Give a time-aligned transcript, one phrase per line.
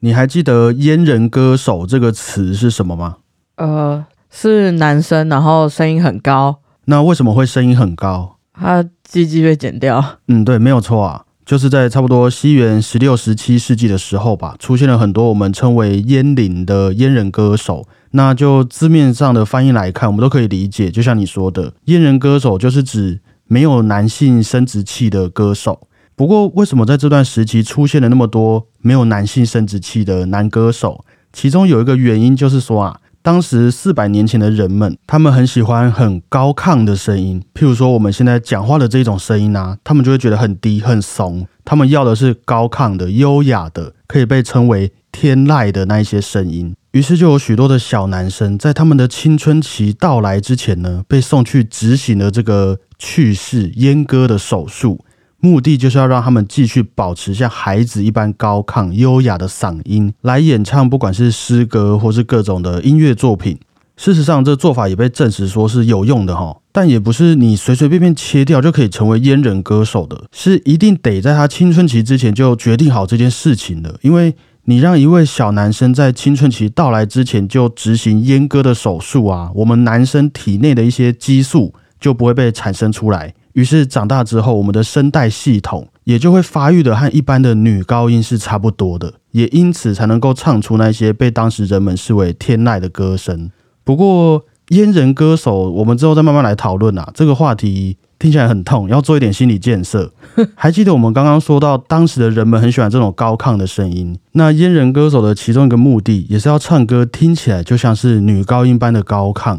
[0.00, 3.16] 你还记得“阉人歌手”这个词是什么吗？
[3.56, 6.60] 呃，是男生，然后声音很高。
[6.84, 8.36] 那为什么会声音很高？
[8.52, 10.18] 他鸡鸡被剪掉。
[10.28, 17.86] 嗯，对，没有错啊，就是在差不多西元十六、十七世纪的时候吧，出现了很多我们称为阉灵的阉人歌手。
[18.12, 25.87] 那就字面上的翻译来看，我们都可以理解，就像你说的，阉人歌手就是指没有男性生殖器的歌手。
[26.18, 31.04] 不过，为什么在这段时期出现了那么多没有男性生殖器的男歌手？
[31.32, 41.46] 其中有一个原因就是说啊，当时四百年前的人们，他们很喜欢很高亢的声音，譬如说我们现在讲话的这种声音啊，他们就会觉得很低很怂。
[41.64, 46.74] 他们要的是高亢的、优雅的，可以被称为天籁的那一些声音。
[46.90, 55.04] 于是就有许多的小男生在他们的青春期到来之前呢，被送去执行了这个去世阉割的手术。
[55.40, 63.58] 目的就是要让他们继续保持像孩子一般高亢优雅的嗓音来演唱，不管是诗歌或是各种的音乐作品。
[63.96, 73.98] 事实上，这做法也被证实说是有用的哈，但也不是你随随便便切掉就可以成为阉人歌手的，是一定得在他青春期之前就决定好这件事情的。
[74.02, 83.34] 因为你让一位小男生在青春期到来之前就执行阉割的手术啊，我们男生体内的一些激素就不会被产生出来。
[83.54, 93.50] 于是长大之后，我们的声带系统也就会发育的和一般的女高音是差不多的，也因此才能够唱出那些被当时人们视为天籁的歌声。
[93.82, 97.10] 不过，阉人歌手，我们之后再慢慢来讨论啊。
[97.14, 100.12] 这个话题听起来很痛，要做一点心理建设。
[100.54, 104.18] 还记得我们刚刚说到，当时的人们很喜欢这种高亢的声音。
[104.32, 109.58] 那阉人歌手的其中一个目的，也是要唱歌听起来就像是女高音般的高亢。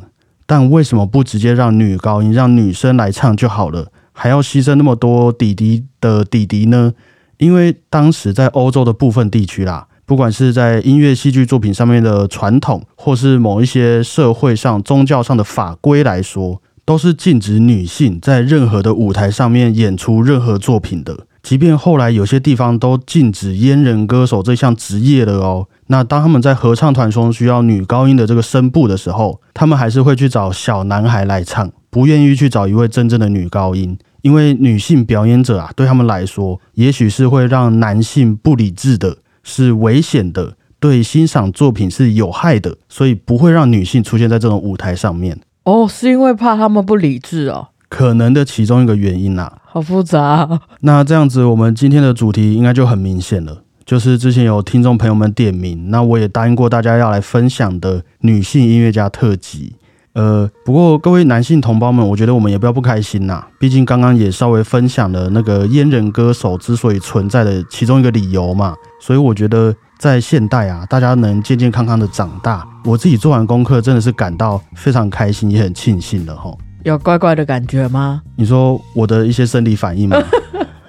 [0.49, 6.93] 但为什么不直接让女高音让女生来唱就好了，还要牺牲那么多弟弟的弟弟呢？
[7.37, 21.27] 因为当时在欧洲的部分地区啦，不管是在音乐戏剧作品上面的传统，或是某一些社会上宗教上的法规来说，都是禁止女性在任何的舞台上面演出任何作品的。
[21.43, 25.67] 即便后来有些地方都禁止阉人歌手这项职业了哦。
[25.91, 45.39] 那当他们在合唱团中需要女高音的这个声部的时候，他们还是会去找小男孩来唱，不愿意去找一位真正的女高音，因为女性表演者啊，对他们来说，也许是会让男性不理智的，是危险的，对欣赏作品是有害的，所以不会让女性出现在这种舞台上面。
[45.63, 49.51] 哦，是因为怕他们不理智哦，可能的其中一个原因呐。
[49.65, 50.47] 好复杂。
[50.81, 53.63] 那这样子，我们今天的主题应该就很明显了。
[53.89, 59.73] 就是之前有听众朋友们点名，那我也答应过大家要来分享的女性音乐家特辑。
[60.13, 63.43] 呃，不过各位男性同胞们，我觉得我们也不要不开心呐。
[63.57, 68.75] 毕竟刚刚也稍微分享了那个阉人歌手之所以存在的其中一个理由嘛。
[69.01, 76.55] 所以我觉得在现代啊，大家能健健康康的长大，我自己做完功课真的是感到非常开心，也很庆幸的哈。
[76.83, 78.21] 有怪怪的感觉吗？
[78.35, 80.15] 你说我的一些生理反应吗？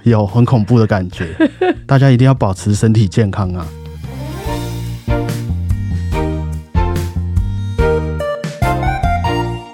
[0.04, 1.28] 有很恐怖的感觉，
[1.90, 3.66] 大家一定要保持身体健康啊！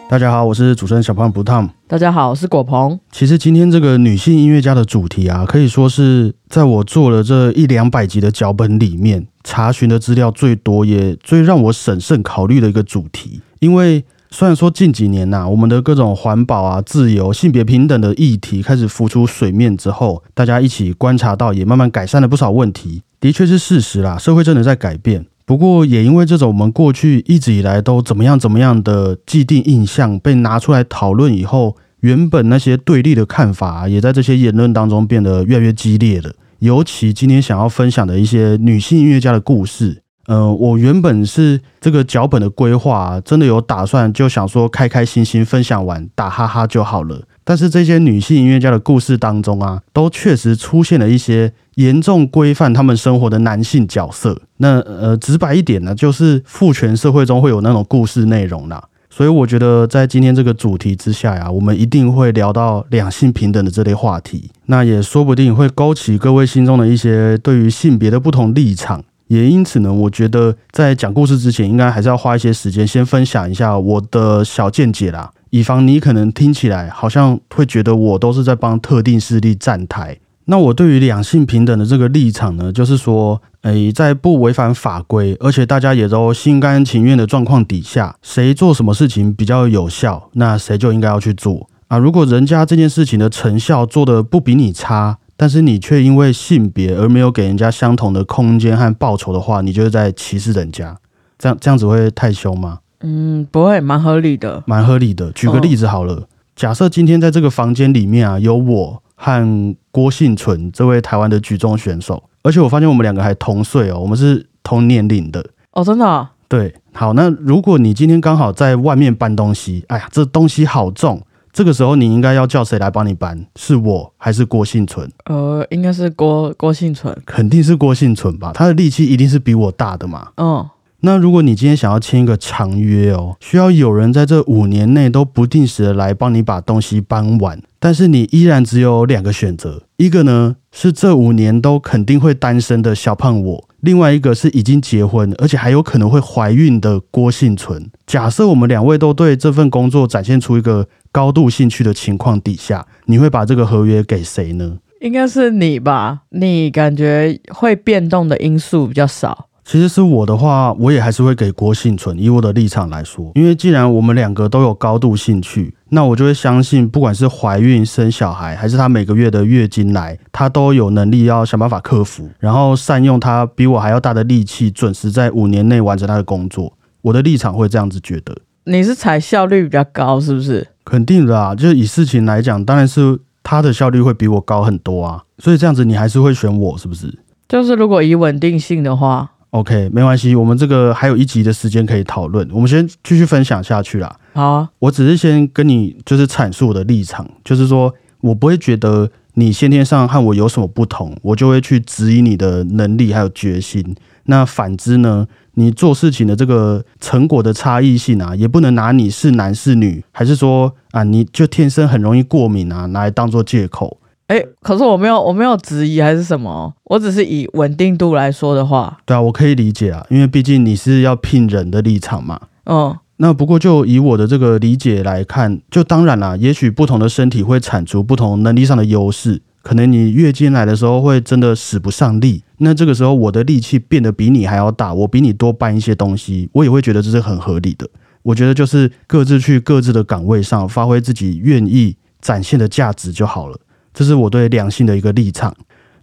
[0.09, 1.69] 大家好，我是主持人小胖不烫。
[1.87, 2.99] 大家好，我是果鹏。
[3.12, 14.03] 其实今天这个女性音乐家的主题啊，可以说是在我做了这一两百集的脚本里面查询的资料最多，也最让我审慎考虑的一个主题，因为。
[14.38, 24.19] 虽然说近几年呐，我们的各种环保啊、自由、性别平等的议题开始浮出水面之后，大家一起观察到，也慢慢改善了不少问题，的确是事实啦。
[24.19, 36.30] 社会真的在改变，不过也因为这种我们过去一直以来都怎么样怎么样的既定印象被拿出来讨论以后，原本那些对立的看法也在这些言论当中变得越来越激烈了。
[36.58, 40.02] 尤其今天想要分享的一些女性音乐家的故事。
[40.26, 47.22] 呃，我原本是这个脚本的规划，真的有打算，就想说开开心心分享完打哈哈就好了。
[47.44, 54.41] 但是这些女性音乐家的故事当中啊，都确实出现了一些严重规范他们生活的男性角色。
[54.56, 58.82] 那呃，直白一点呢，就是父权社会中会有那种故事内容啦。
[59.08, 64.50] 所以我觉得在今天这个主题之下呀，我们一定会聊到两性平等的这类话题。
[64.67, 69.05] 那也说不定会勾起各位心中的一些对于性别的不同立场。
[69.28, 80.19] 也因此呢，我觉得在讲故事之前，应该还是要花一些时间，先分享一下我的小见解啦，以防你可能听起来好像会觉得我都是在帮特定势力站台。
[80.49, 91.99] 那我对于两性平等的这个立场呢，就是说，诶，在不违反法规，而且大家也都心甘情愿的状况底下，谁做什么事情比较有效，那谁就应该要去做啊。
[91.99, 100.97] 如果人家这件事情的成效做的不比你差，但是你却因为性别而没有给人家相同的空间和报酬的话，你就是在歧视人家。
[101.38, 102.79] 这样这样子会太凶吗？
[103.00, 104.62] 嗯，不会，蛮合理的。
[104.67, 105.31] 蛮合理的。
[105.33, 115.44] 举个例子好了，假设今天在这个房间里面啊，有我和郭幸存这位台湾的举重选手，而且我发现我们两个还同岁哦，我们是同年龄的。
[115.73, 121.21] 哦，真的啊、对，好，那如果你今天刚好在外面搬东西，哎呀，这东西好重，
[121.56, 123.47] 这个时候你应该要叫谁来帮你搬？
[123.56, 125.11] 是我还是郭幸存？
[125.25, 127.19] 呃，应该是郭郭幸存。
[127.25, 130.32] 肯定是郭幸存吧，他的力气一定是比我大的嘛。
[130.37, 130.69] 嗯，
[131.00, 147.88] 那如果你今天想要签一个长约哦，需要有人在这五年内都不定时的来帮你把东西搬完，但是你依然只有两个选择，一个呢是这五年都肯定会单身的小胖我，另外一个是已经结婚而且还有可能会怀孕的郭幸存。
[148.05, 154.79] 假设我们两位都对这份工作展现出一个高度兴趣的情况底下，你会把这个合约给谁呢？
[155.00, 156.23] 应该是你吧？
[156.31, 159.47] 你感觉会变动的因素比较少。
[159.66, 162.16] 其实是我的话，我也还是会给郭幸存。
[162.16, 176.72] 以我的立场来说，因为既然我们两个都有高度兴趣，那我就会相信，不管是怀孕、生小孩，还是她每个月的月经来，她都有能力要想办法克服，然后善用她比我还要大的力气，准时在五年内完成她的工作。
[177.02, 178.36] 我的立场会这样子觉得，
[178.66, 180.68] 你是采效率比较高，是不是？
[180.84, 181.56] 肯定的啊。
[181.56, 185.24] 就是以事情来讲，当然是她的效率会比我高很多啊。
[185.38, 187.12] 所以这样子，你还是会选我，是不是？
[187.48, 194.14] 就是如果以稳定性的话，OK，没关系，我们这个还有一集的时间可以讨论，我们先继续分享下去啦。
[194.35, 203.97] 好啊，我只是先跟你就是阐述我的立场，就是说我不会觉得你先天上和我有什么不同，我就会去质疑你的能力还有决心。
[204.25, 213.97] 那反之呢，你做事情的这个成果的差异性啊，也不能拿你是男是女，还是说啊你就天生很容易过敏啊，拿来当做借口。
[214.28, 222.40] 哎，可是我没有，我没有质疑还是什么，我只是以稳定度来说的话，对啊，我可以理解啊，因为毕竟你是要聘人的立场嘛。
[222.64, 237.88] 嗯，那不过就以我的这个理解来看，就当然啦，也许不同的身体会产出不同能力上的优势，可能你月经来的时候会真的使不上力，那这个时候我的力气变得比你还要大，我比你多搬一些东西，我也会觉得这是很合理的。
[238.25, 243.56] 我觉得就是各自去各自的岗位上发挥自己愿意展现的价值就好了，
[243.96, 245.56] 这是我对两性的一个立场。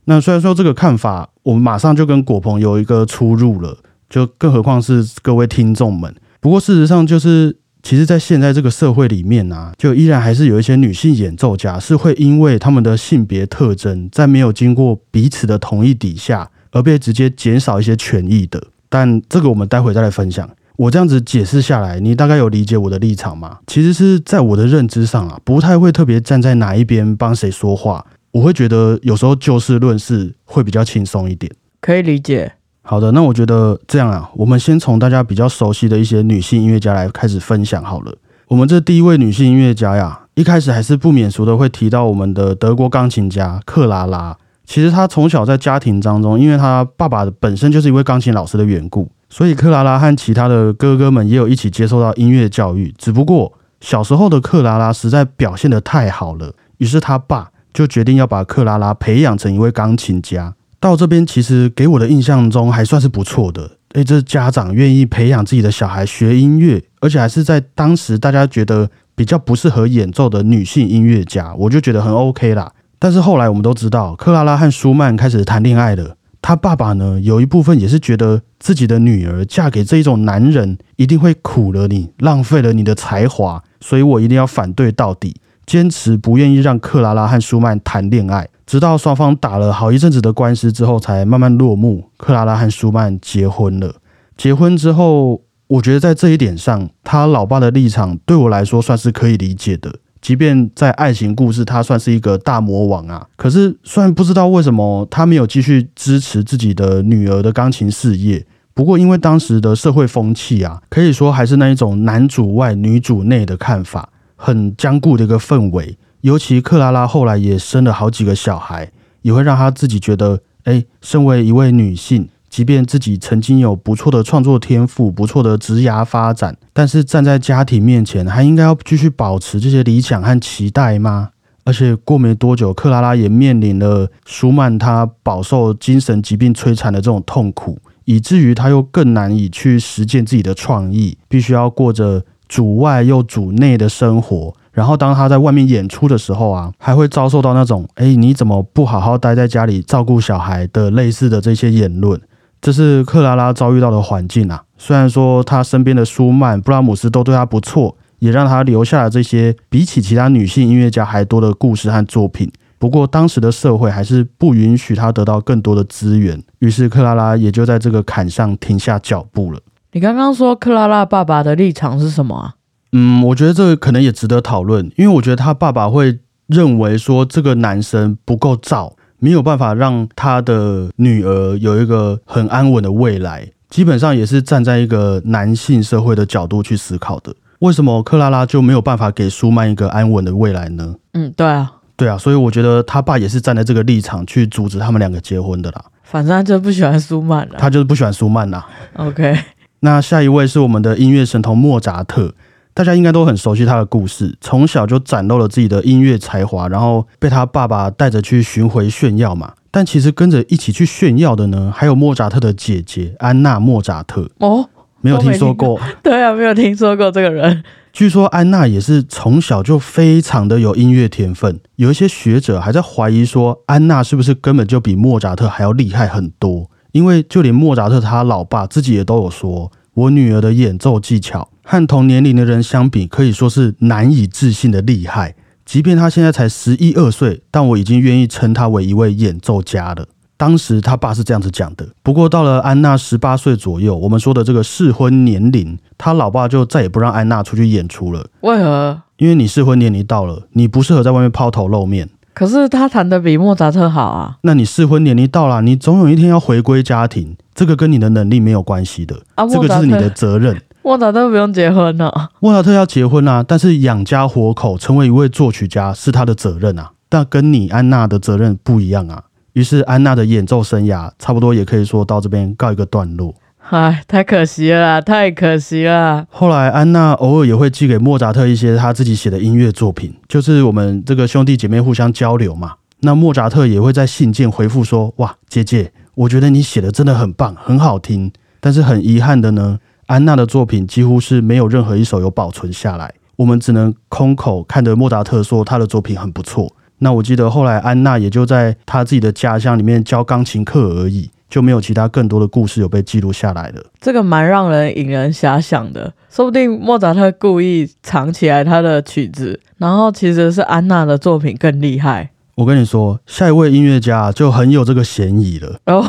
[0.06, 3.78] 那虽然说这个看法，我们马上就跟果鹏有一个出入了，
[4.10, 6.14] 就更何况是各位听众们。
[6.42, 18.62] 不过事实上，就是其实，在现在这个社会里面啊，就依然还是有一些女性演奏家是会因为她们的性别特征，在没有经过彼此的同意底下，而被直接减少一些权益的。
[18.90, 20.50] 但这个我们待会再来分享。
[20.76, 23.60] 我这样子解释下来，你大概有理解我的立场吗？
[23.68, 28.06] 其实是在我的认知上啊，不太会特别站在哪一边帮谁说话。
[28.32, 31.52] 我会觉得有时候就事论事会比较轻松一点。
[31.80, 32.54] 可以理解。
[32.82, 38.14] 好的，那我觉得这样啊，我们先从大家比较熟悉的一些女性音乐家来开始分享好了。
[38.48, 44.36] 我们这第一位女性音乐家呀，一开始还是不免俗的会提到我们的德国钢琴家克拉拉。
[44.66, 52.94] 其实她从小在家庭当中，因为她爸爸本身就是一位钢琴老师的缘故，所以克拉拉和其他的哥哥们也有一起接受到音乐教育。
[53.00, 53.52] 只不过
[53.82, 60.54] 小时候的克拉拉实在表现得太好了，于是他爸就决定要把克拉拉培养成一位钢琴家。
[60.80, 63.72] 到这边其实给我的印象中还算是不错的。
[63.94, 72.72] 诶，这家长愿意培养自己的小孩学音乐，而且还是在当时大家觉得比较不适合演奏的女性音乐家，我就觉得很 OK 啦。
[73.00, 76.18] 但是后来我们都知道，克拉拉和舒曼开始谈恋爱了。
[76.44, 88.50] 他爸爸呢，有一部分也是觉得自己的女儿嫁给这一种男人，一定会苦了你，浪费了你的才华，所以我一定要反对到底，坚持不愿意让克拉拉和舒曼谈恋爱。
[88.66, 92.10] 直到双方打了好一阵子的官司之后，才慢慢落幕。
[92.18, 93.96] 克拉拉和舒曼结婚了。
[94.36, 99.96] 结婚之后，我觉得在这一点上，他老爸的立场对我来说算是可以理解的。
[100.24, 103.28] 即便在爱情故事，他算是一个大魔王啊。
[103.36, 115.98] 可是虽然不知道为什么他没有继续支持自己的女儿的钢琴事业，不过因为当时的社会风气啊，可以说还是那一种男主外女主内的看法，很僵固的一个氛围。
[116.22, 118.90] 尤其克拉拉后来也生了好几个小孩，
[119.24, 131.32] 也会让她自己觉得，哎，身为一位女性，即便自己曾经有不错的创作天赋、不错的职涯发展，但是站在家庭面前，还应该要继续保持这些理想和期待吗？
[131.64, 144.54] 而且过没多久，克拉拉也面临了舒曼他饱受精神疾病摧残的这种痛苦，以至于他又更难以去实践自己的创意，必须要过着主外又主内的生活。
[144.72, 152.22] 然后当他在外面演出的时候啊，还会遭受到那种“哎，你怎么不好好待在家里照顾小孩”的类似的这些言论。
[152.64, 154.64] 这是克拉拉遭遇到的环境啊。
[154.78, 162.50] 虽然说她身边的舒曼、布拉姆斯都对她不错，也让她留下了这些比起其他女性音乐家还多的故事和作品。
[162.80, 169.60] 不过当时的社会还是不允许她得到更多的资源，于是克拉拉也就在这个坎上停下脚步了。
[169.92, 172.54] 你刚刚说克拉拉爸爸的立场是什么啊？
[172.94, 187.34] 嗯，我觉得这个可能也值得讨论，因为我觉得他爸爸会认为说这个男生不够照，没有办法让他的女儿有一个很安稳的未来，基本上也是站在一个男性社会的角度去思考的。
[187.60, 190.96] 为什么克拉拉就没有办法给舒曼一个安稳的未来呢？
[191.14, 195.86] 嗯，对啊，对啊，所以我觉得他爸也是站在这个立场去阻止他们两个结婚的啦。
[196.04, 198.68] 反正他就不喜欢舒曼了，他就是不喜欢舒曼啦。
[198.98, 199.40] OK，
[199.80, 202.34] 那下一位是我们的音乐神童莫扎特。
[202.74, 209.54] 大家应该都很熟悉他的故事，从小就展露了自己的音乐才华，然后被他爸爸带着去巡回炫耀嘛。
[209.70, 214.30] 但其实跟着一起去炫耀的呢，还有莫扎特的姐姐安娜·莫扎特。
[214.40, 214.70] 哦，
[215.02, 215.80] 没有听说过？
[216.02, 217.64] 对啊，没有听说过这个人。
[217.92, 226.72] 据说安娜也是从小就非常的有音乐天分，有一些学者还在怀疑说，安娜是不是根本就比莫扎特还要厉害很多？
[226.92, 231.50] 因为就连莫扎特他老爸自己也都有说，我女儿的演奏技巧。
[231.64, 235.36] 和同年龄的人相比，可以说是难以置信的厉害。
[235.66, 240.06] 即便她现在才十一二岁，但我已经愿意称她为一位演奏家了。
[240.36, 241.88] 当时他爸是这样子讲的。
[242.02, 248.28] 不过到了安娜十八岁左右，我们说的这个适婚年龄，他老爸就再也不让安娜出去演出了。
[248.42, 249.04] 为何？
[249.18, 252.10] 因为你适婚年龄到了，你不适合在外面抛头露面。
[252.34, 254.38] 可是他弹的比莫扎特好啊。
[254.42, 259.16] 那你适婚年龄到了，你总有一天要回归家庭，这个跟你的能力没有关系的。
[259.36, 260.60] 啊，这个就是你的责任。
[260.82, 262.12] 莫扎特不用结婚呢。
[262.40, 269.24] 莫扎特要结婚啊，但是养家活口，成为一位作曲家是他的责任啊，但跟你安娜的责任不一样啊。
[269.54, 273.34] 于是安娜的演奏生涯差不多也可以说到这边告一个段落。
[273.70, 276.28] 唉，太可惜了，太可惜了。
[276.30, 282.74] 后来安娜偶尔也会寄给莫扎特一些他自己写的音乐作品，就是我们这个兄弟姐妹互相交流嘛。
[283.00, 289.80] 那莫扎特也会在信件回复说：“哇，姐姐，我觉得你写的真的很棒，很好听。”但是很遗憾的呢。
[290.08, 296.76] 安娜的作品几乎是没有任何一首有保存下来，我们只能空口看着莫扎特说他的作品很不错。
[297.00, 303.84] 那我记得后来安娜也就在他自己的家乡里面教钢琴课而已，就没有其他更多的故事有被记录下来了。
[304.02, 312.32] 这个蛮让人引人遐想的，说不定莫扎特故意藏起来他的曲子，然后其实是安娜的作品更厉害。
[312.56, 315.76] 我跟你说，下一位音乐家就很有这个嫌疑了。
[315.86, 316.04] 哦。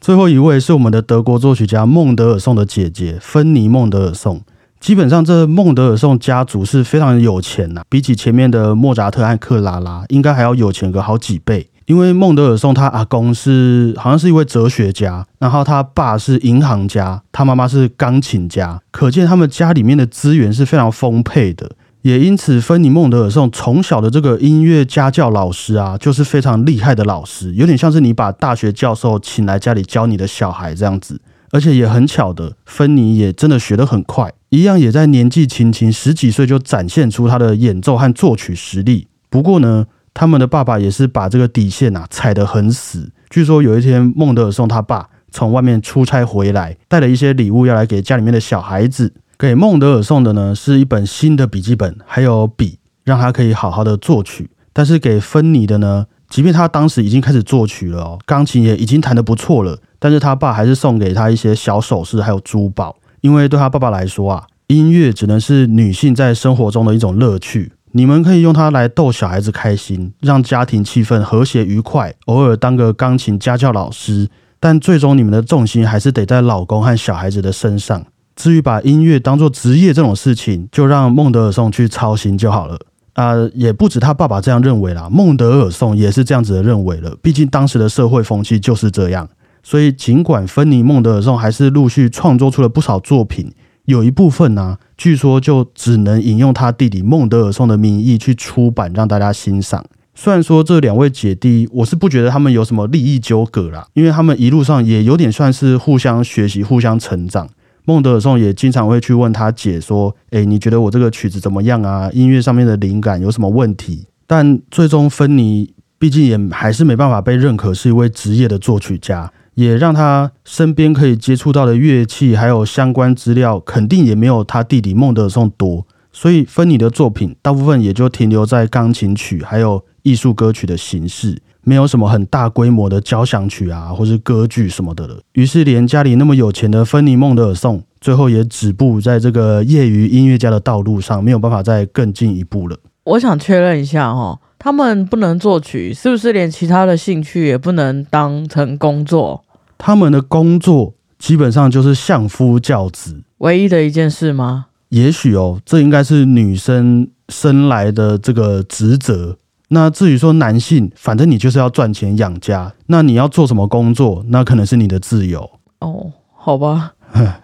[0.00, 4.40] 最后一位是我们的德国作曲家孟德尔颂的姐姐芬妮·孟德尔颂。
[4.78, 11.66] 基本上，这孟德尔颂家族是非常有钱呐，比起前面的莫扎特和克拉拉，应该还要有钱个好几倍。
[11.90, 21.72] 因为孟德尔颂他阿公是好像是一位哲学家，然后他爸是银行家，他妈妈是钢琴家，可见他们家里面的资源是非常丰沛的。
[22.02, 31.20] 也因此，芬尼·孟德尔颂从小的这个音乐家教老师啊，就是非常厉害的老师，有点像是你把大学教授请来家里教你的小孩这样子。
[31.50, 39.08] 而且也很巧的，芬尼也真的学得很快，一样也在年纪轻轻十几岁就展现出他的演奏和作曲实力。
[39.28, 43.10] 不过呢，他们的爸爸也是把这个底线啊踩得很死。
[43.28, 49.14] 据说有一天，孟德尔送他爸从外面出差回来，带了一些礼物要来给家里面的小孩子。
[49.38, 54.50] 给孟德尔送的呢，是一本新的笔记本，还有笔，让他可以好好的作曲。
[54.72, 62.96] 但是给芬妮的呢，即便他当时已经开始作曲了哦，钢琴也已经弹得不错了，但是他爸还是送给他一些小首饰，还有珠宝。
[63.20, 74.28] 因为对他爸爸来说啊，音乐只能是女性在生活中的一种乐趣，你们可以用它来逗小孩子开心，让家庭气氛和谐愉快，偶尔当个钢琴家教老师，
[74.58, 78.04] 但最终你们的重心还是得在老公和小孩子的身上。
[78.36, 82.78] 至于把音乐当做职业这种事情，就让孟德尔颂去操心就好了
[83.14, 83.34] 啊！
[83.54, 87.14] 也不止他爸爸这样认为啦，孟德尔颂也是这样子的认为了。
[87.20, 89.28] 毕竟当时的社会风气就是这样。
[89.62, 93.52] 所以尽管芬尼·孟德尔颂还是陆续创作出了不少作品，
[93.90, 99.84] 有一部分呢，据说就只能引用他弟弟孟德尔颂的名义去出版，让大家欣赏。
[100.14, 107.48] 虽然说这两位姐弟，我是不觉得他们有什么利益纠葛啦，因为他们一路上也有点算是互相学习、互相成长。
[107.86, 112.10] 孟德尔颂也经常会去问他姐说：“诶，你觉得我这个曲子怎么样啊？
[112.12, 125.86] 音乐上面的灵感有什么问题？”但最终芬妮毕竟也还是没办法被认可是一位职业的作曲家，也让他身边可以接触到的乐器还有相关资料，肯定也没有他弟弟孟德尔颂多。
[126.12, 135.20] 所以芬妮的作品大部分也就停留在钢琴曲还有艺术歌曲的形式，没有什么很大规模的交响曲啊，或是歌剧什么的了。
[135.34, 142.76] 于是，连家里那么有钱的芬妮孟德尔颂，最后也止步在这个业余音乐家的道路上，没有办法再更进一步了。
[143.04, 149.42] 我想确认一下哦，他们不能作曲，是不是连其他的兴趣也不能当成工作？
[149.78, 154.66] 他们的工作基本上就是相夫教子，唯一的一件事吗？
[154.90, 159.38] 也许哦，这应该是女生生来的这个职责。
[159.68, 165.48] 那至于说男性，反正你就是要赚钱养家，那你要做什么工作，那可能是你的自由。
[165.78, 166.92] 哦，好吧，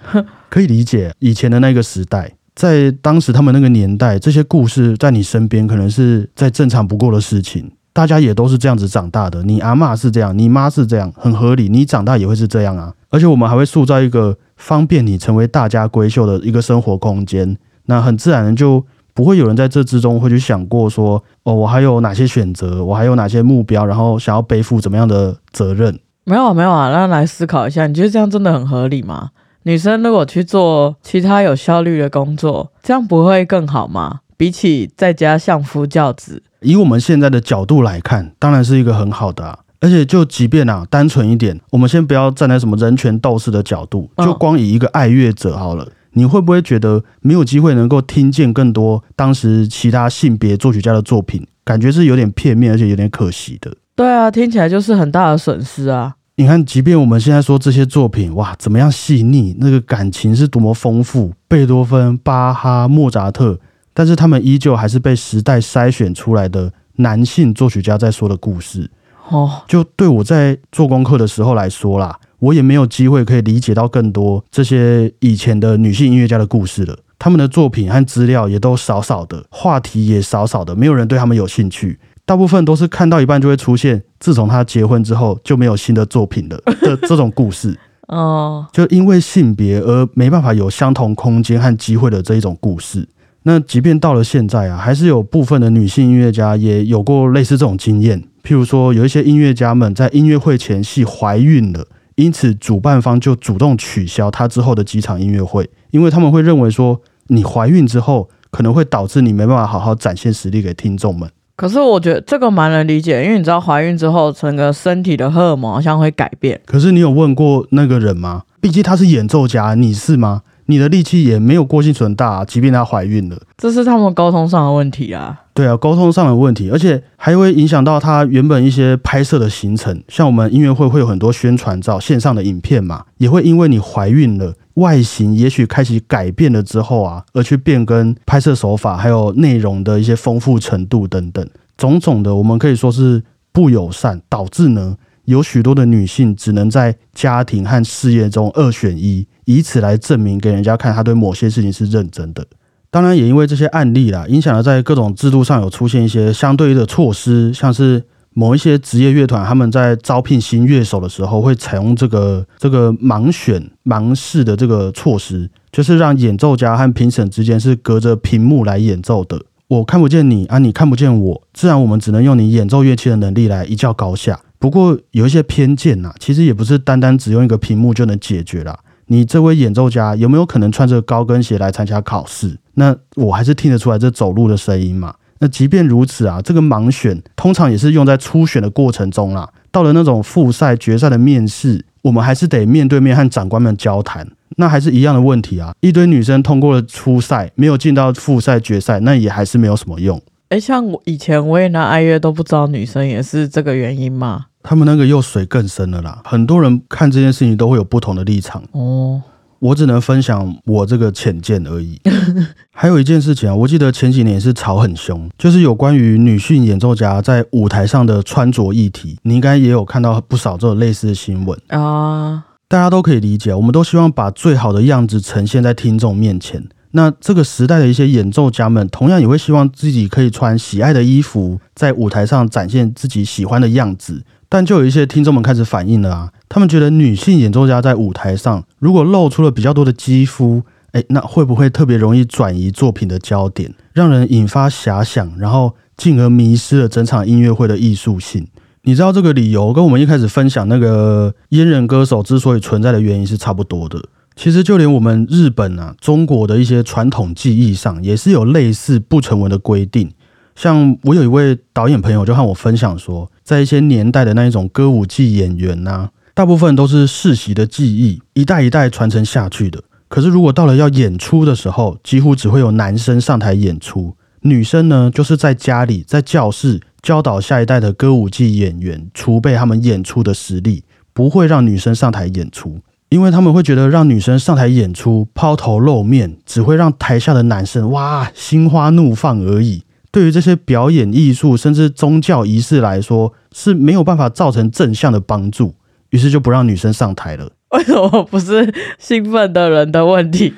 [0.50, 1.14] 可以理解。
[1.20, 7.70] 以前的那个时代，在当时他们那个年代，这些故事在你身边可能是再正常不过的事情。
[7.92, 11.68] 大家也都是这样子长大的，你阿妈是这样，你妈是这样，很合理。
[11.68, 12.92] 你长大也会是这样啊。
[13.10, 18.84] 而且我们还会塑造一个方便你成为大家闺秀的一个生活空间，那很自然就
[19.14, 25.98] 不会有人在这之中会去想过说，哦，我还有哪些选择，我还有哪些目标，然后想要背负怎么样的责任？
[26.24, 29.30] 没有啊，没有啊，那来思考一下，你觉得这样真的很合理吗？
[29.66, 34.20] 女生如果去做其他有效率的工作，这样不会更好吗？
[34.36, 36.40] 比起在家相夫教子。
[36.60, 39.58] 以我们现在的角度来看，当然是一个很好的啊。
[39.80, 53.76] 而且就即便啊，单纯一点，我们先不要站在什么人权斗士的角度，就光以一个爱乐者好了，你会不会觉得没有机会能够听见更多当时其他性别作曲家的作品，感觉是有点片面，而且有点可惜的？
[53.96, 56.14] 对啊，听起来就是很大的损失啊。
[56.38, 63.58] 你看，即便我们现在说这些作品，哇，怎么样细腻，那个感情是多么丰富，贝多芬、巴哈、莫扎特。
[63.94, 68.90] 但是他们依旧还是被时代筛选出来的男性作曲家在说的故事
[69.30, 69.62] 哦。
[69.66, 76.98] 就对我在做功课的时候来说啦，我也没有机会可以理解到更多这些以前的女性音乐家的故事了。
[77.18, 81.98] 他们的作品和资料也都少少的，话题也少少的，没有人对他们有兴趣。
[82.26, 87.78] 大部分都是看到一半就会出现，自从他结婚之后就没有新的作品了 的这种故事
[88.08, 88.66] 哦。
[88.72, 93.08] 就因为性别而没办法有相同空间和机会的这一种故事。
[93.44, 98.20] 那即便到了现在啊，还是有部分的女性音乐家也有过类似这种经验。
[98.42, 101.86] 譬如说，有一些音乐家们在音乐会前夕怀孕了，
[102.16, 111.30] 因此主办方就主动取消他之后的几场音乐会，因为他们会认为说，你怀孕之后可能会导致你没办法好好展现实力给听众们。
[111.56, 116.60] 可是我觉得这个蛮能理解，因为你知道怀孕之后整个身体的荷尔蒙好像会改变。
[116.66, 118.42] 可是你有问过那个人吗？
[118.60, 120.42] 毕竟他是演奏家，你是吗？
[120.68, 125.42] 你的力气也没有郭敬存大，即便她怀孕了，这是他们沟通上的问题啊。
[125.54, 130.02] 对啊，沟通上的问题，而且还会影响到他原本一些拍摄的行程。
[130.08, 144.96] 像我们音乐会会有很多宣传照、线上的影片嘛，也会因为你怀孕了，外形也许开始改变了之后啊，而去变更拍摄手法，还有内容的一些丰富程度等等，种种的，我们可以说是不友善，导致呢。
[145.24, 152.46] 有许多的女性只能在家庭和事业中二选一，以此来证明给人家看，她对某些事情是认真的。
[152.92, 158.04] 当然，也因为这些案例啦，影响了在各种制度上有出现一些相对的措施，像是
[158.38, 169.40] 某一些职业乐团，他们在招聘新乐手的时候，会采用这个这个盲选盲试的这个措施，就是让演奏家和评审之间是隔着屏幕来演奏的。
[169.68, 174.38] 我看不见你啊，你看不见我，自然我们只能用你演奏乐器的能力来一较高下。
[174.58, 178.78] 不过有一些偏见呐，其实也不是单单只用一个屏幕就能解决啦。
[179.06, 182.58] 你这位演奏家有没有可能穿着高跟鞋来参加考试？
[182.74, 185.14] 那我还是听得出来这走路的声音嘛。
[185.38, 189.48] 那即便如此啊，这个盲选通常也是用在初选的过程中啦。
[189.70, 194.26] 到了那种复赛、决赛的面试，我们还是得面对面和长官们交谈。
[194.58, 200.18] 那还是一样的问题啊，一堆女生通过了初赛，没有进到复赛、决赛，那也还是没有什么用。
[200.48, 204.46] 哎，像我以前我也拿爱乐都不知道女生也是这个原因吗？
[204.62, 206.22] 他们那个又水更深了啦。
[206.24, 209.20] 很多人看这件事情都会有不同的立场哦。
[209.66, 212.00] 我只能分享我这个浅见而已。
[212.70, 219.18] 还有一件事情啊，我记得前几年是吵很凶，就是有关于女性演奏家在舞台上的穿着议题。
[219.22, 222.44] 你应该也有看到不少这种类似的新闻啊。
[222.68, 226.64] 大家都可以理解，我们都希望把最好的样子呈现在听众面前。
[226.92, 234.22] 那这个时代的一些演奏家们，同样也会希望自己可以穿喜爱的衣服，在舞台上展现自己喜欢的样子。
[234.48, 248.46] 但就有一些听众们开始反映了啊，他们觉得女性演奏家在舞台上如果露出了比较多的肌肤，诶，那会不会特别容易转移作品的焦点，让人引发遐想，然后进而迷失了整场音乐会的艺术性？
[248.82, 254.00] 你知道这个理由跟我们一开始分享那个阉人歌手之所以存在的原因是差不多的。
[254.36, 260.10] 其实就连我们日本啊、中国的一些传统技艺上，也是有类似不成文的规定。
[260.54, 269.82] 像我有一位导演朋友就和我分享说，在一些年代的那一种歌舞伎演员呐、大部分都是世袭的技艺，一代一代传承下去的。
[270.06, 282.80] 可是如果到了要演出的时候，几乎只会有男生上台演出，女生呢就是在家里在教室教导下一代的歌舞伎演员，储备他们演出的实力，不会让女生上台演出。
[283.08, 289.84] 因为他们会觉得让女生上台演出抛头露面，只会让台下的男生哇心花怒放而已。
[290.10, 295.74] 对于这些表演艺术甚至宗教仪式来说是没有办法造成正向的帮助，
[296.16, 297.46] 于是就不让女生上台了。
[297.72, 300.50] 为什么不是兴奋的人的问题？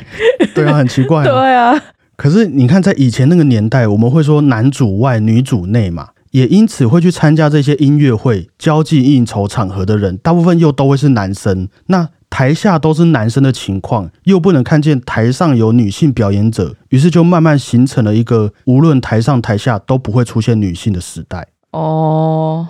[0.54, 1.24] 对啊，很奇怪、啊。
[1.24, 1.74] 对啊，
[2.16, 11.66] 可是你看，在以前那个年代，我们会说男主外女主内嘛，也因此会去参加这些音乐会、交际应酬场合的人，大部分又都会是男生。
[11.86, 21.46] 那台下都是男生的情况，又不能看见台上有女性表演者，于是就慢慢形成了一个无论台上台下都不会出现女性的时代。
[21.70, 22.66] 哦，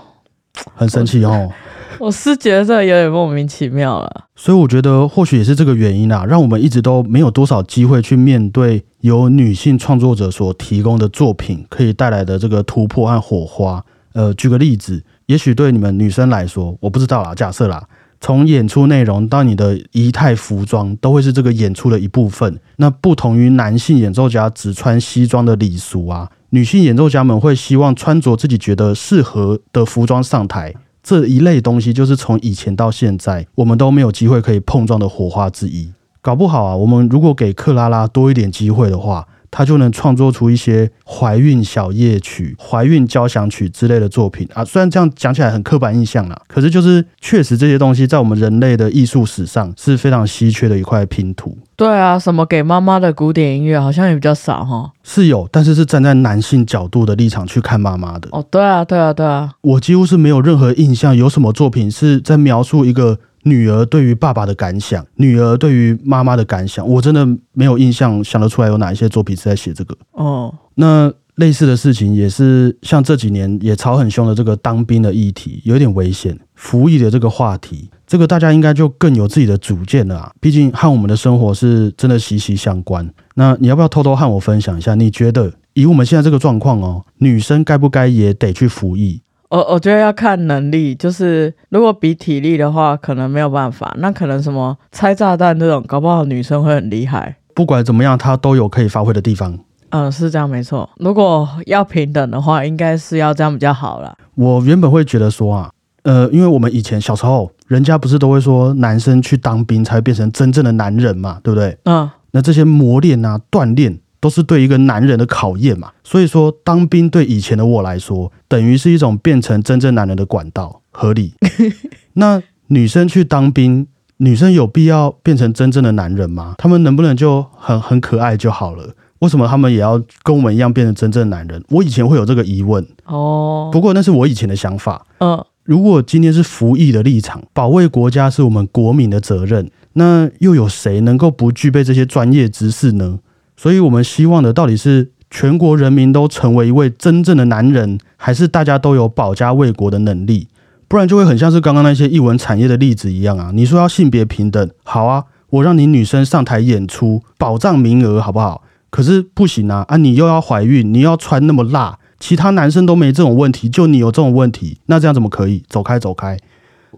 [0.74, 1.50] 很神奇哦。
[1.98, 4.24] 我是觉得这有点莫名其妙了。
[4.34, 13.82] 所以我觉得或许也是这个原因啊，让我们一直都没有多少机会去面对由女性创作者所提供的作品可以带来的这个突破和火花。
[14.12, 17.82] 呃，举个例子，也许对你们女生来说，我不知道啦，假设啦，
[18.20, 22.58] 从演出内容到你的仪态服装，都会是这个演出的一部分。
[22.76, 30.74] 那不同于男性演奏家只穿西装的礼俗啊，女性演奏家们会希望穿着自己觉得适合的服装上台。
[31.02, 35.92] 这一类东西，就是从以前到现在，我们都没有机会可以碰撞的火花之一。
[36.20, 44.62] 搞不好啊，我们如果给克拉拉多一点机会的话，她就能创作出一些怀孕小夜曲、怀孕交响曲之类的作品啊。
[44.62, 51.56] 虽然这样讲起来很刻板印象啦，可是就是确实这些东西在我们人类的艺术史上是非常稀缺的一块拼图。
[51.74, 54.92] 对啊，什么给妈妈的古典音乐好像也比较少哈。
[55.02, 58.28] 是有，但是是站在男性角度的立场去看妈妈的。
[58.32, 69.96] 哦，对啊，对啊，对啊，我几乎是没有任何印象，有什么作品是在描述一个女儿对于爸爸的感想，女儿对于妈妈的感想，我真的没有印象想得出来有哪一些作品是在写这个。
[70.10, 83.08] 哦，那类似的事情也是像这几年也吵很凶的这个当兵的议题，有点危险，服役的这个话题，这个大家应该就更有自己的主见了啊，毕竟和我们的生活是真的息息相关。
[83.36, 84.96] 那你要不要偷偷和我分享一下？
[84.96, 89.20] 你觉得以我们现在这个状况哦，女生该不该也得去服役？
[89.48, 93.94] 我我觉得要看能力，就是如果比体力的话，可能没有办法。
[93.98, 97.36] 那可能什么拆炸弹这种，搞不好女生会很厉害。
[97.54, 99.58] 不管怎么样，她都有可以发挥的地方。
[99.90, 100.90] 嗯，是这样没错。
[100.96, 104.16] 如果要平等的话，应该是要这样比较好了。
[104.34, 105.70] 我原本会觉得说啊，
[106.02, 111.78] 呃，因为我们以前小时候，人家不是都会说男生去当兵才会变成真正的男人嘛，对不对？
[111.84, 115.90] 嗯，那这些磨练啊、锻炼都是对一个男人的考验嘛。
[116.04, 121.34] 所以说，当兵对以前的我来说，等于是一种变成真正男人的管道，合理。
[122.14, 123.86] 那女生去当兵，
[124.18, 126.54] 女生有必要变成真正的男人吗？
[126.58, 128.94] 他们能不能就很很可爱就好了？
[129.20, 131.62] 为什么他们也要跟我们一样变成真正男人？
[131.70, 135.06] 我以前会有这个疑问，哦，不过那是我以前的想法。
[135.20, 143.18] 嗯，如果今天是服役的立场，保卫国家是我们国民的责任，那又有谁能够不具备这些专业知识呢？
[143.56, 150.48] 所以，我们希望的到底是全国人民都成为一位真正的男人，还是大家都有保家卫国的能力？
[150.88, 153.50] 不然就会很像是刚刚那些艺文产业的例子一样啊！
[153.52, 158.62] 你说要性别平等，好啊，我让你女生上台演出，保障名额，好不好？
[158.88, 159.84] 可是不行啊！
[159.88, 165.64] 啊，你又要怀孕，你要穿那么辣，其他男生都没这种问题，就你有这种问题，那这样怎么可以？
[165.68, 166.38] 走开，走开！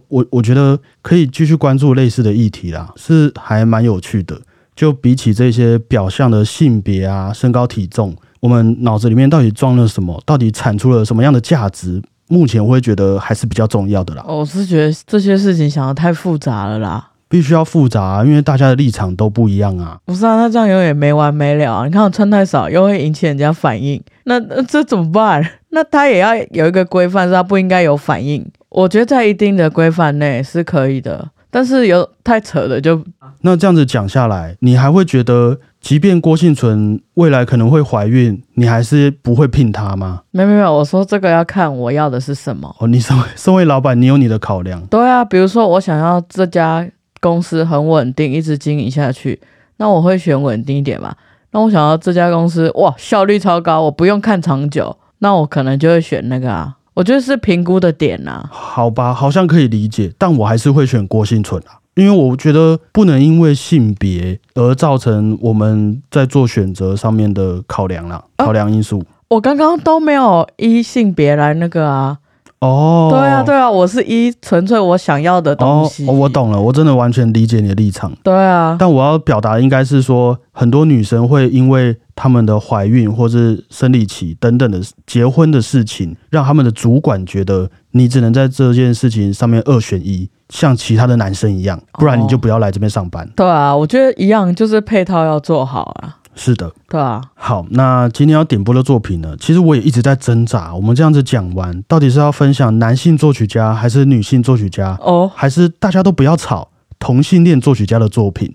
[0.08, 4.38] 我我觉得可以继续关注类似的议题啦，是还蛮有趣的。
[4.78, 10.22] 就比起这些表象的性别啊、身高体重，我们脑子里面到底装了什么？
[10.24, 12.00] 到底产出了什么样的价值？
[12.28, 14.24] 目前我会觉得还是比较重要的啦。
[14.28, 17.10] 我是觉得这些事情想的太复杂了啦。
[17.28, 19.98] 必须要复杂、啊，因为大家的立场都不一样啊。
[20.04, 21.84] 不是啊，那这样永远没完没了啊！
[21.84, 25.44] 你看我穿太少，又会引起人家反应，那那这怎么办？
[25.70, 28.46] 那他也要有一个规范，是他不应该有反应。
[28.68, 33.02] 我觉得在一定的规范内是可以的，但是有太扯的就
[33.48, 40.20] 那这样子讲下来，你还会觉得，即便郭幸存未来可能会怀孕，你还是不会聘她吗？
[40.32, 40.70] 没有没有。
[40.70, 42.76] 我说这个要看我要的是什么。
[42.78, 44.84] 哦，你身为 身为老板，你有你的考量。
[44.88, 46.86] 对啊，比如说我想要这家
[47.22, 49.40] 公司很稳定，一直经营下去，
[49.78, 51.14] 那我会选稳定一点嘛。
[51.52, 56.74] 那我想要这家公司哇效率超高，我不用看长久，那我可能就会选那个啊。
[56.92, 69.02] 我觉得是评估的点呐、好吧，好像可以理解，但我还是会选郭幸存啊，因为我觉得不能因为性别而造成我们在做选择上面的考量啦，啊考量因素。
[69.26, 72.16] 我刚刚都没有依性别来那个啊，
[72.60, 76.06] 哦，对啊，对啊，我是依纯粹我想要的东西。
[76.06, 76.28] 哦，我。
[76.28, 78.12] 懂了，我真的完全理解你的立场。
[78.22, 93.30] 对啊，但我要表达的应该是说，很多女生会因为她们的怀孕或是生理期等等的结婚的事情，让他们的主管觉得你只能在这件事情上面二选一，像其他的男生一样，不然你就不要来这边上班。
[93.36, 96.16] 对啊，我觉得一样，就是配套要做好啊。
[96.34, 100.74] 是的，对啊，好，那今天要点播的作品呢，其实我也一直在挣扎。
[100.74, 108.52] 我们这样子讲完，到底是要分享男性作曲家还是女性作曲家，哦，还是大家都不要吵同性恋作曲家的作品？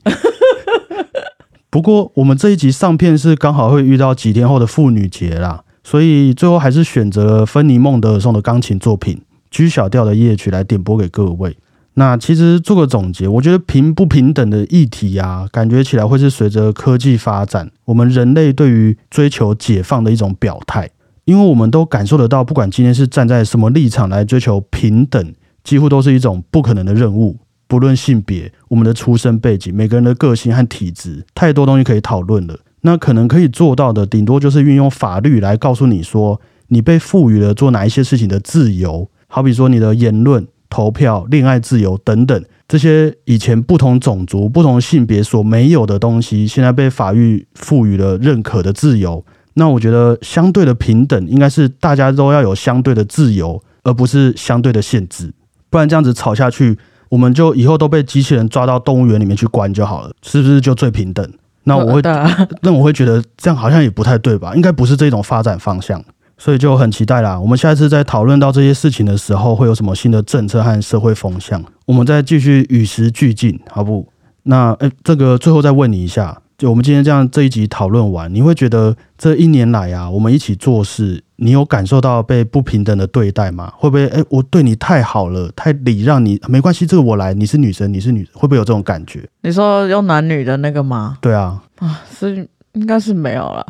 [1.74, 9.16] 不过我们这一集上片是刚好会遇到几天后的妇女节啦，所以最后还是选择芬尼孟德尔颂的钢琴作品
[9.50, 11.58] 《G 小调的夜曲》来点播给各位。
[11.96, 20.88] 那其实做个总结，我觉得平不平等的议题啊，感觉起来会是随着科技发展，我们人类对于追求解放的一种表态。
[21.26, 25.34] 因为我们都感受得到，不管今天是站在什么立场来追求平等，
[25.64, 27.38] 几乎都是一种不可能的任务。
[27.74, 32.56] 不论性别、我们的出身背景、每个人的个性和体质，太多东西可以讨论了。
[32.82, 49.26] 那可能可以做到的，顶多就是运用法律来告诉你说，你被赋予了做哪一些事情的自由，好比说你的言论、投票、恋爱自由等等，这些以前不同种族、不同性别所没有的东西，现在被法律赋予了认可的自由。
[49.56, 55.34] 那我觉得相对的平等，应该是大家都要有相对的自由，而不是相对的限制。
[55.72, 56.78] 不然这样子吵下去，
[57.14, 61.24] 我们就以后都被机器人抓到动物园里面去关就好了，是不是就最平等？
[61.66, 62.02] 那我会
[62.64, 64.56] 那我会觉得这样好像也不太对吧？
[64.56, 66.04] 应该不是这种发展方向，
[66.40, 67.40] 所以就很期待啦。
[67.40, 71.64] 我们下一次在讨论到这些事情的时候，会有什么新的政策和社会风向？
[71.86, 74.08] 我们再继续与时俱进，好不？
[74.42, 83.70] 那诶，这个最后再问你一下，就我们今天这样这一集讨论完，你会觉得这一年来啊，我们一起做事，你有感受到被不平等的对待吗？
[83.76, 89.28] 会不会诶，我对你太好了，太礼让你，没关系，这个我来，你是女生，你是女，会不会有这种感觉？
[89.42, 91.18] 你说用男女的那个吗？
[91.20, 93.66] 对啊，啊，是应该是没有了。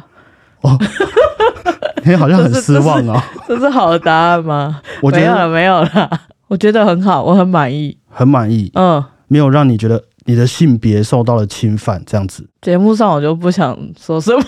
[2.05, 3.19] 你好像很失望哦。
[3.47, 4.79] 这是好的答案吗？
[5.01, 6.21] 我觉得没有了，没有了。
[6.47, 7.97] 我觉得很好，我很满意。
[8.11, 14.43] 很满意，嗯，没有让你觉得你的性别受到了侵犯，这样子，节目上我就不想说什么。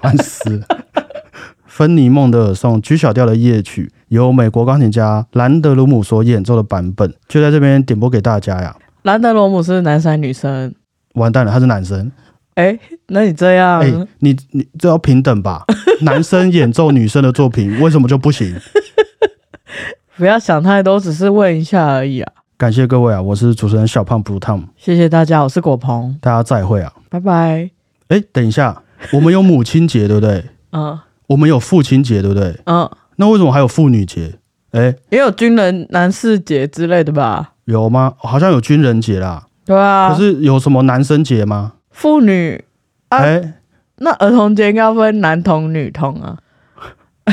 [0.00, 0.66] 烦死了。
[1.66, 8.76] 芬尼孟德尔颂 G 小调的夜曲，由美国钢琴家兰德鲁姆所演奏的版本，就在这边点播给大家呀。
[9.02, 10.72] 兰德罗姆是男生女生？
[11.14, 12.12] 完蛋了，他是男生。
[12.54, 15.64] 哎，那你这样，哎、你你这要平等吧？
[16.02, 18.54] 男生演奏女生的作品，为什么就不行？
[20.16, 22.32] 不要想太多，只是问一下而已啊。
[22.56, 26.92] 感谢各位啊，我是主持人小胖 Blue Tom，谢谢大家，我是果鹏，大家再会啊。
[27.10, 27.68] 拜拜。
[28.08, 30.44] 哎、等一下，我们有母亲节对不对？
[30.72, 32.54] 嗯我们有父亲节对不对？
[32.66, 34.34] 嗯，那为什么还有妇女节？
[34.72, 37.52] 哎、也有军人男士节之类的吧？
[37.64, 38.12] 有吗？
[38.18, 39.46] 好像有军人节啦。
[39.64, 41.72] 对啊，可是有什么男生节吗？
[41.90, 42.62] 妇女
[43.08, 43.54] 啊哎、
[43.96, 46.36] 那儿童节应该要分男童女童啊。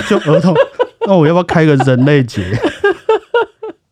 [0.07, 0.55] 就儿童，
[1.05, 2.41] 那我要不要开个人类节？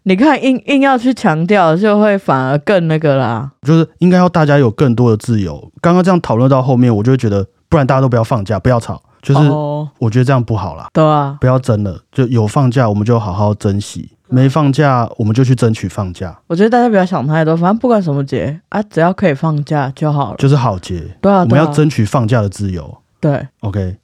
[0.09, 3.51] 你看硬硬要去强调，就会反而更那个啦。
[3.61, 5.71] 就是应该要大家有更多的自由。
[5.79, 11.95] 刚刚这样讨论到后面，我就会觉得，不然大家都不要放假，不要吵，就是哦，我觉得这样不好啦，对啊，不要争了。
[12.11, 20.37] 就有放假，我们就好好珍惜；没放假，我们就去争取放假，我觉得大家不要想太多，反正不管什么节啊，只要可以放假就好了。
[20.39, 21.03] 就是好节。
[21.21, 22.97] 对啊，我们要争取放假的自由。
[23.19, 23.95] 对，OK，